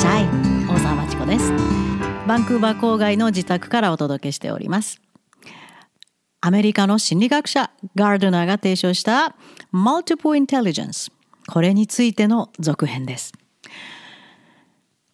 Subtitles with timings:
[0.00, 0.24] しゃい。
[0.66, 1.52] 大沢まちこです。
[2.26, 5.02] バンクーバー郊外の自宅からお届けしております。
[6.40, 9.36] アメリカの心理学者ガードナーが提唱した
[9.74, 11.12] Multiple Intelligence
[11.46, 13.34] これについての続編です。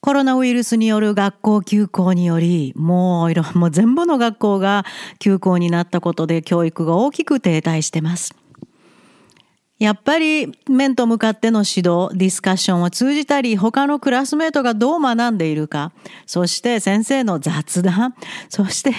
[0.01, 4.84] コロナウイルスによる学校休校によりもういろもう全部の学校が
[5.18, 8.37] 休校になったことで教育が大きく停滞してます。
[9.79, 15.93] やっぱり面と向かっての指導、ディスカッションを通じたり、他のクラスメートがどう学んでいるか、
[16.25, 18.15] そして先生の雑談、
[18.48, 18.91] そして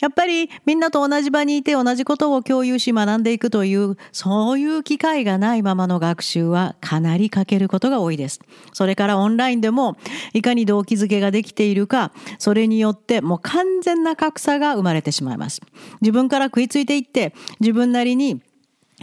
[0.00, 8.38] やっぱりみんなと同じ場にいて同じことを共有し学んでいくという、そういう機会がないままの学習はかなり欠けることが多いです。
[8.72, 9.96] それからオンラインでも
[10.32, 15.60] いかに動機づけができているか、それによってもう完全な格差が生まれてしまいます。
[16.02, 18.40] 自分から食いついていって、自分なりに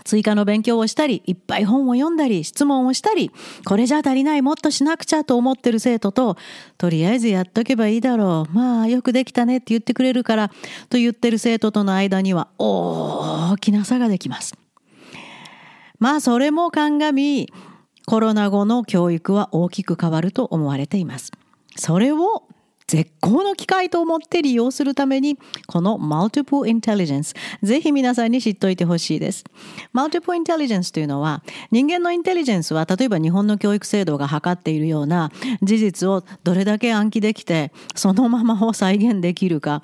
[0.03, 3.31] 追加の勉強をしたり、いっぱい本を読んだり、質問をしたり、
[3.65, 6.37] これじゃ足りない、もっとしなくちゃと思ってる生徒と、
[6.77, 8.53] とりあえずやっとけばいいだろう。
[8.53, 10.49] まあ、よくできたねって言ってくれるから、
[10.89, 14.55] と言ってる生徒との間には大きな差ができます。
[15.99, 17.49] まあ、それも鑑み、
[18.05, 21.31] コロナ後の教育は大きく変わると思われています。
[21.75, 22.43] それを
[22.91, 29.45] 絶好の機会と思って利用するために、この Multiple Intelligence、ぜひ皆さんに知っておいてほしいです。
[29.95, 35.31] Multiple Intelligence というのは、人間のインテリジェンスは、例えば日本の教育制度が測っているような
[35.61, 39.83] 事実をどれだけ暗記できて、そのままを再現できるか、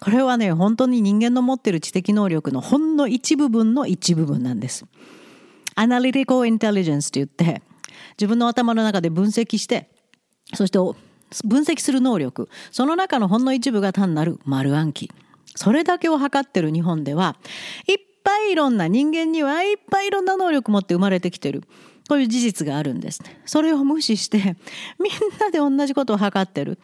[0.00, 4.86] これはね、本当に人間の持っている知的能力のほんの一部分の一部分なんです。
[5.74, 7.60] アナリティコインテリジェンスと言って、
[8.16, 9.90] 自分の頭の中で分析して、
[10.54, 10.78] そして
[11.44, 12.48] 分析する能力。
[12.70, 15.10] その中のほんの一部が単なる丸暗記。
[15.54, 17.36] それだけを測ってる日本では
[17.86, 21.64] いっぱいいろんな人間にはいっぱいいろんな能力持って生まれてきてる。
[22.08, 23.20] こういう事実があるんです。
[23.44, 26.78] それを無視してみんなで同じことを測ってる。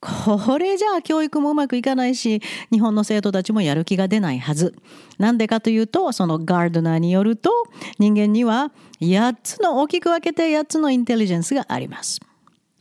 [0.00, 4.76] これじゃあ教育もうまくいかないし日本の生徒たちもやる気が出ないはず。
[5.18, 7.50] なんでかというとそのガードナーによると
[7.98, 12.20] 人間には8つの大きく分けて8つのインテリジェンスがあります。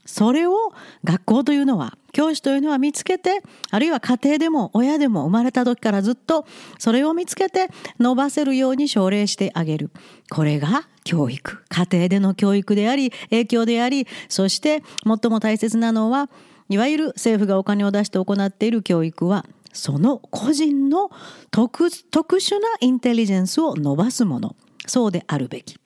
[0.06, 3.41] それを学校というのは教師というのは見つけて
[3.72, 6.46] あるいは家庭でも親でも生まれた時からずっと
[6.78, 7.69] それを見つけて
[8.00, 9.91] 伸ばせるように奨励してあげる。
[10.30, 11.64] これが教育。
[11.69, 16.30] 家庭での教育であり影響でありそして最も大切なのは
[16.70, 21.09] いわゆる政府がお金を出して行っている教育はその個人の
[21.50, 24.56] 特殊なインテリジェンスを伸ばすもの。
[24.85, 25.82] そうであるべき。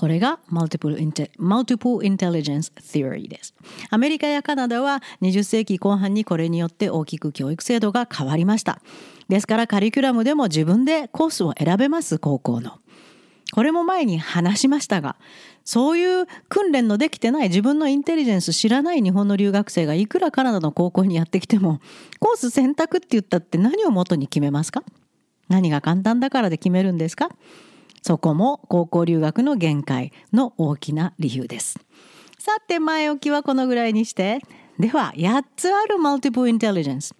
[0.00, 0.96] これが Multiple,
[1.38, 3.54] Multiple Intelligence Theory です。
[3.90, 8.80] アメリカやカナダは20世紀後半にこれによって大きく教育制度が変わりました。
[9.28, 12.78] ですからカリキュラムでも自分でコースを選べます高校の。
[13.52, 15.16] これも前に話しましたが
[15.66, 21.78] そういう訓練のできてない自分のインテリジェンス知らない日本の留学生がいくらカナダの高校にやってきても
[22.20, 24.82] コース選択って言ったって何をもとに決めますか？
[25.48, 27.28] 何が簡単だからで決めるんですか？
[28.02, 31.78] そこも高校留学の限界の大きな理由です。
[32.38, 34.40] さて前置きはこのぐらいにして。
[34.78, 37.14] では8つあるマルティプルインテリジェンス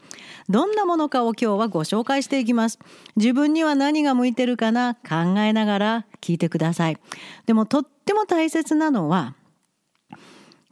[0.48, 2.78] どんなものかを今日はご紹介していきます。
[3.16, 4.94] 自分には何が向いてるかな？
[4.94, 6.96] 考えながら聞いてください。
[7.44, 9.34] でもとっても大切なのは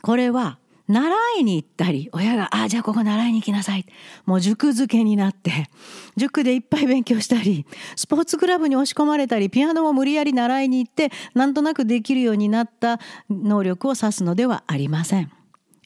[0.01, 3.84] これは習いに行ったり親が「ああじゃあここ習いに行きなさい」
[4.25, 5.69] もう塾漬けになって
[6.16, 12.98] 塾でいっぱい勉強したりスポーツクラブに押し込まれたりピアノも無理やり習いに行ってなんとなくできるようになった
[13.28, 15.31] 能力を指すのではありません。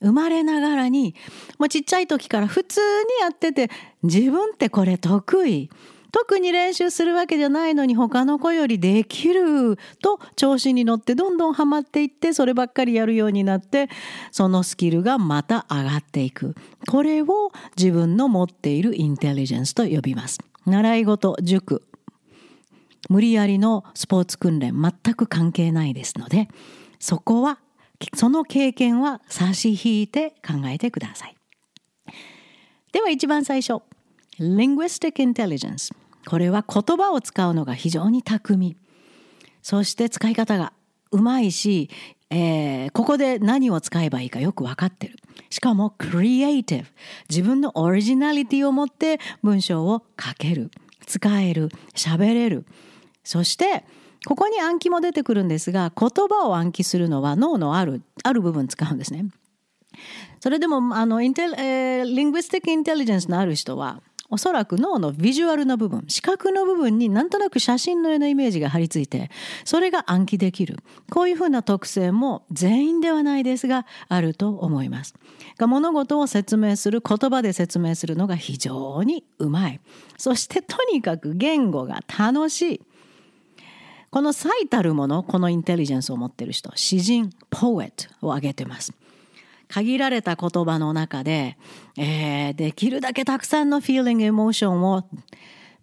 [0.01, 1.15] 生まれながらに
[1.59, 3.71] もうちっちゃい時から普通にやってて
[4.03, 5.71] 自分ってこれ得意
[6.13, 13.89] 特に練習するわけじゃないのに他の子よりできると調子に乗ってどんどんハマっていってそればっかりやるようになって
[14.31, 16.55] そのスキルがまた上がっていく。
[16.87, 20.39] これを自分の持っているインテリジェンスと呼びます。
[20.67, 21.83] 習い事塾。
[23.09, 26.49] 無理やりのスポーツ訓練全く関係ないですので
[27.01, 27.59] そこは
[28.15, 31.37] その経験は差し引いて考えてください。
[32.93, 33.83] では一番最初。
[34.39, 38.77] Linguistic Intelligence これは言葉を使うのが非常に巧み。
[39.63, 40.73] そして使い方が
[41.11, 41.91] うまいし、
[42.31, 45.17] えー、ここで何を使えばいいかよく分かってる。
[45.51, 46.89] しかもクリエイティブ
[47.29, 50.71] 自分のオリジナリティを持って文章を書ける。
[51.07, 51.69] 使える。
[51.95, 52.65] 喋れる。
[53.25, 53.85] そして
[54.25, 59.27] ここに暗記も出てくるんですが言葉を暗記するのは脳のあるある部分使うんですね。
[60.41, 64.01] それでもあのインテ、えー、リングスティックインテリジェンスのある人は
[64.33, 69.31] おそらく脳のビジュアルの部分視覚の部分になんとなく写真のようなイメージが張り付いて
[69.67, 70.79] それが暗記できる。
[71.11, 75.15] こういうふうな特性も全員ではないですがあると思います。
[75.59, 79.81] が物事を説明する言葉で説明するのが非常にうまい。
[80.17, 82.81] そしてとにかく言語が楽しい。
[84.11, 88.95] この最たるものこのインテリジェンスを持っている人詩人ポエットを挙げてます。
[89.73, 91.57] 限られた言葉の中で、
[91.97, 95.09] えー、できるだけたくさんのフィーリング、エモーションを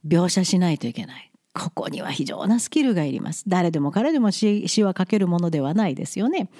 [0.08, 1.32] 描写しないといけない。
[1.56, 3.46] ここには非常なスキルがいります。
[3.48, 6.52] 誰でも彼でも詩詩は書けるものではないですよね。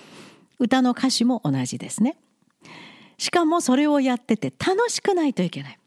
[0.58, 2.18] 歌の歌詞も同じですね。
[3.20, 5.78] しかもそれをやってて楽しくないといけない。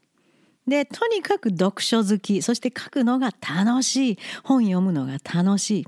[0.65, 5.87] で、とにかく読書好き、そして書くのが楽しい、本読むのが楽しい。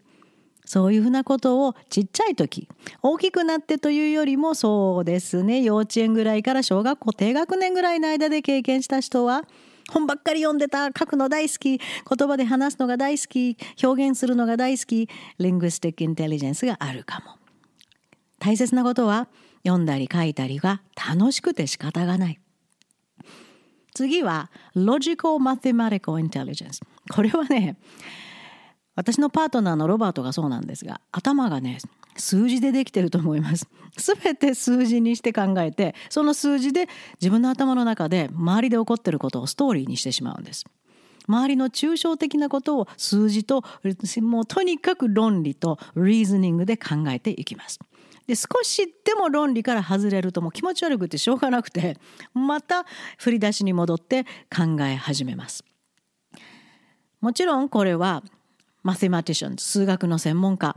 [0.65, 2.67] そういうふうなことをちっちゃい時
[3.01, 5.62] 大きくなってというよりもそうですね。
[5.62, 9.44] 幼稚園ぐらいから小学校低学年ぐらいの間で経験した人は
[9.91, 15.07] 本ばっかり読んでた書くの大好き言葉で話すのが大好き表現するのが大好き
[15.38, 17.38] リングスティックインテリジェンスがあるかも。
[18.39, 19.27] 大切なことは
[19.63, 22.39] 読んだり書いたりが楽しくて仕方がない。
[23.94, 26.45] 次は Logical Mathematical i n t e
[27.13, 27.77] これはね
[28.95, 31.80] 私のパートナーのロバートがそうなんですが頭がね
[32.18, 33.68] 数字でできてると思います。
[33.97, 36.88] 全て数字にして考えてその数字で
[37.21, 40.65] 自分の頭の中で周りで起こってることをストーリーにしてしまうんです。
[41.27, 43.63] 周りの抽象的なことを数字と
[44.21, 47.80] もうとにかく論理とリーズニングで考えていきます。
[48.27, 51.98] で少しでも論理から外れるともう気持ち悪くてしょうがなくて
[52.33, 52.86] また
[53.18, 54.24] 振り出しに戻って
[54.56, 55.63] 考え始めます。
[57.21, 58.24] もちろんこれは
[58.86, 60.76] マセマティシャン数学の専門家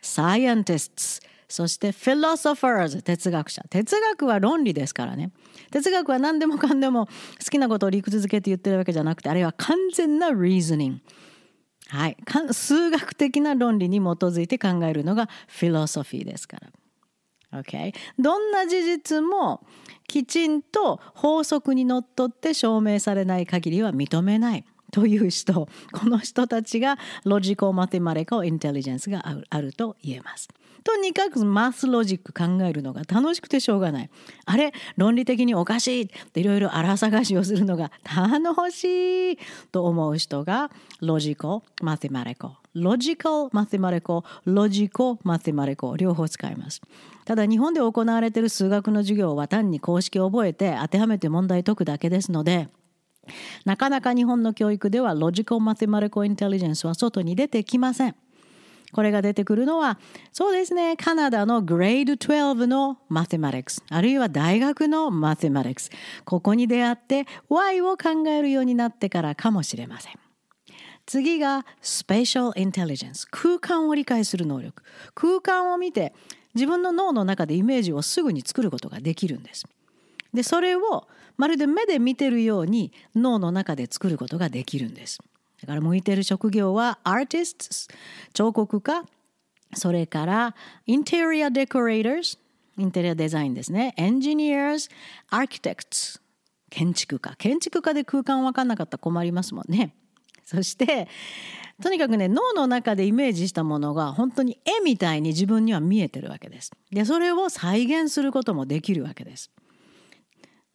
[0.00, 3.62] サイエンティストそしてフィロソファーズ哲学者。
[3.68, 5.32] 哲学は論理ですからね。
[5.72, 7.12] 哲学は何でもかんでも好
[7.50, 11.00] きなことを理屈づけて言ってるわけじゃなくてあれは完全なリーズニング
[11.88, 12.16] はい、
[12.52, 16.58] 数学的な論理に基づいて考えるのがフィロソフィーですか
[17.50, 17.60] ら。
[17.60, 19.66] OK どんな事実も
[20.06, 24.64] きちんと法則にのっとって証明されない限りは認めない。
[24.90, 30.48] という人この人たちがロジコマテマレコインテリジェンスがあると言えます。
[30.82, 34.10] とにかくマスロジック考えるのが楽しくてしょうがない。
[34.46, 39.38] あれ論理的におかしいっていろいろ荒探しをするのが 楽しい
[39.72, 40.70] と思う人が
[41.00, 42.52] ロジコマテマレコ。
[42.74, 46.80] ロジカルマテマレコ、ロジコマテマレコ両方使います。
[47.24, 52.68] ただ日本で行われている数学の授業は単に公式を覚えて当てはめて問題解くだけですので
[53.64, 58.16] なかなか日本の教育ではロジカルマテマリコインテリジェンスは外に出てきません。
[58.92, 59.98] これが出てくるのは
[60.32, 65.90] そうですねカナダのグレード12のマテマティクスあるいは大学のマテマティクス
[66.24, 70.14] ここに出会って Y を考えるようになってからかもしれません。
[71.06, 74.82] 次がスペシャルインテリジェンス空間を理解する能力
[75.14, 76.12] 空間を見て
[76.54, 79.66] 自分の脳の中でイメージをすぐに作ることができるんです。
[80.32, 81.08] でそれを
[81.40, 85.20] まるで目で見てるように脳の中で作ることができるんです。
[85.62, 87.94] だから向いてる職業はアーティスト
[88.34, 89.04] 彫刻家
[89.74, 90.54] それから
[90.84, 92.38] インテリアデコレーターズ
[92.76, 94.88] インテリアデザインですねエンジニアーズ
[95.30, 96.20] アーキテクツ
[96.68, 99.94] 建築家建築家で空間分かんなかったら困りますもんね。
[100.44, 101.08] そして
[101.82, 106.70] とにかくね脳の中でイメージしたものが本当に絵みたいに自分には見えてるわけです。
[106.90, 109.50] でそれを再現することもできるわけです。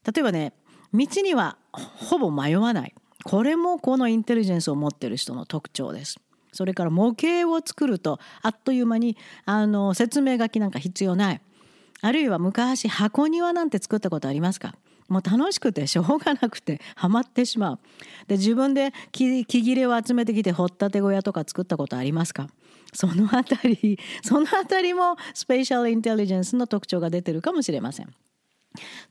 [0.06, 0.54] 例えばね
[0.94, 2.94] 道にはほぼ迷わない
[3.24, 6.20] これもこのインテリジェンスを持ってる人の特徴です。
[6.54, 11.42] それから模型を作るとあっという間にあの説明書きなんか必要ない。
[12.02, 14.76] あるいは昔箱庭なんて作ったことありますか？
[15.10, 17.80] もう楽しくてしょうがなくてハマってしまう。
[18.28, 22.48] で自分で木切れを集めてきて掘ったて小屋とか作ったことありますか？
[22.94, 28.14] そのあたりそのあたりもスペシャルインテリジェンスの特徴が出てるかもしれません。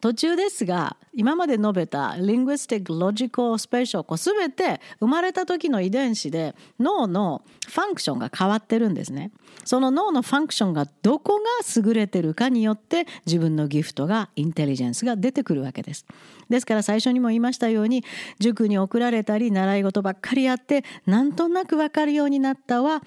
[0.00, 9.30] 途中ですが今まで述べた Linguistic Logical Spatial こう全て生まれた時の遺伝子で脳のファンクションが変わってるんですね。
[9.64, 11.44] その脳のファンクションがどこが
[11.82, 16.06] 優れてるかによって自分のギフトがインテリジェンスが出てくるわけです。
[16.50, 18.04] ですから最初にも言いましたように
[18.38, 23.02] 塾に送られたり習い事ばっかりやってなんとなく分かるようになったは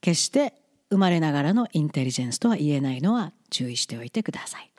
[0.00, 0.54] 決して
[0.90, 4.70] 生まれながらのインテリジェンスとは言えないのは注意しておいてください。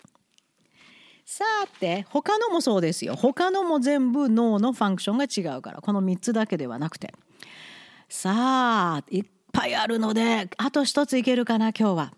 [1.39, 1.45] さ
[1.79, 3.15] て他のもそうですよ。
[3.15, 5.79] 他のも全部脳のファンクションが違うから。
[5.81, 7.13] この3つだけではなくて。
[8.09, 8.33] さ
[8.97, 12.13] あいっぱいあるのであと1ついけるかな今日は。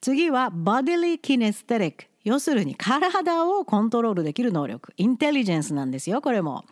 [0.00, 4.94] 次はバディリーキネステリック要するに体をコントロールできる能力。
[4.96, 6.64] インテリジェンスなんですよこれも。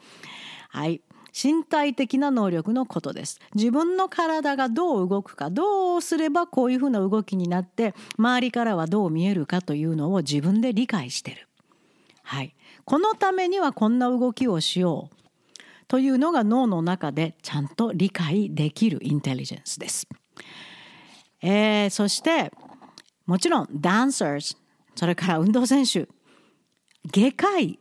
[0.70, 1.02] はい。
[1.38, 3.40] 身体的な能力のことです。
[3.54, 11.49] 自分の体がどう動くかどうすればこういうふうな動きになって周りからはどう見えるかというのを自分で理解してる。
[12.30, 15.16] はいこのためにはこんな動きをしよう
[15.88, 20.06] というのが脳の中でちゃんと理解できるインテリジェンスです。
[21.42, 22.52] えー、そして
[23.26, 24.56] もちろんダンサーズ
[24.94, 26.06] それから運動選手
[27.12, 27.80] 外科医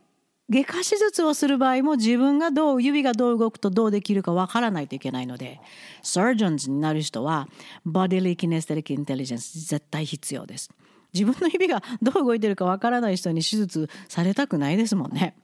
[0.50, 5.60] 外科手術をする場合も自分がどう指がどう動くとどうできるかわからないといけないので
[6.02, 7.46] surgeons になる人は
[7.86, 10.70] bodily kinesthetic intelligence 絶対必要です。
[11.12, 15.34] 自分の指がどう動いてるかわからない人に手術されたくないですもんね。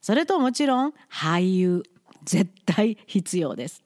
[0.00, 1.82] それともちろん俳優
[2.24, 3.84] 絶対必要です。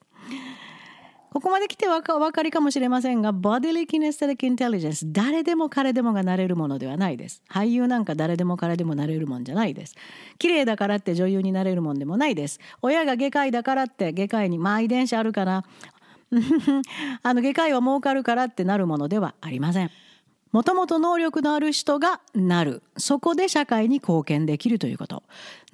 [1.30, 7.42] ここまで来てお分かりかもしれませんが、bodily kinesthetic intelligence、誰でも彼でもがなれるものではないです。
[7.50, 9.94] 俳優なんか誰でも彼でもなれるもんじゃないです。
[10.38, 12.58] 綺麗だからって女優になれるもんでもないです。
[12.80, 15.64] 親が外科医だからって外科医に、まあ遺伝子あるかな。
[17.22, 19.90] あの外科医は儲かるからってなるものではありません。
[20.50, 22.82] もともと能力のある人がなる。
[22.96, 25.22] そこで社会に貢献できるということ。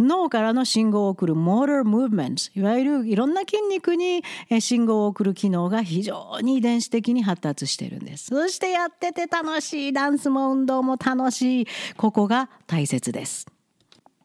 [0.01, 2.51] 脳からの信号を送る motor movements。
[2.59, 4.25] いわゆるいろんな筋肉に
[4.61, 8.27] 信号を送る機能が非常に遺伝子的に発達しているんです。
[8.27, 9.93] そしてやってて楽しい。
[9.93, 11.67] ダンスも運動も楽しい。
[11.97, 13.47] ここが大切です。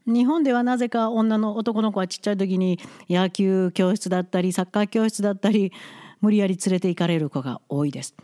[0.08, 5.72] 日本ではなぜか女の男の子はちっちゃい時に野球教室だったりサッカー教室だったり
[6.20, 8.15] 無理やり連れて行かれる子が多いです。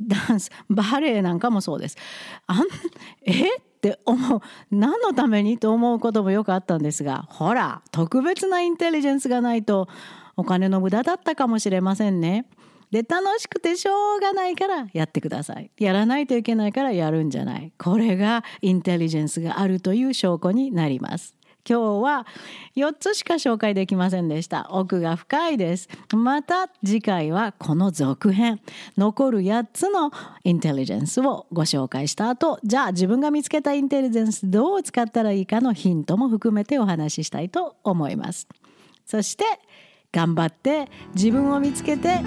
[0.00, 1.96] ダンスバレエなんかもそうです。
[2.46, 2.66] あん
[3.24, 3.56] え？
[3.56, 4.40] って思う
[4.70, 9.88] 何のためにと思うこともよくあったんですがほら特別なインテリジェンスがないと
[10.36, 12.46] お金の無駄だったかもしれませんね。
[12.90, 15.70] で楽しくてしょうがないからやってください。
[15.78, 17.72] やらないといけないからやるんじゃない。
[17.78, 21.34] これがインテリジェンスがあるという証拠になります。
[21.70, 22.26] 今日は
[22.74, 24.66] 4つしか紹介できませんでした。
[24.70, 25.88] 奥が深いです。
[26.12, 28.60] また次回はこの続編、
[28.98, 30.10] 残る8つの
[30.42, 38.48] インテリジェンスをご紹介した後、じゃあ自分が見つけたインテリジェンスどう使ったらいいかのヒントも含めてお話ししたいと思います。
[39.06, 39.44] そして
[40.10, 42.20] 頑張って自分を見つけて